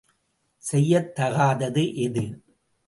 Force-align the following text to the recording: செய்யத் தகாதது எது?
செய்யத் 0.63 1.11
தகாதது 1.15 1.83
எது? 1.95 2.25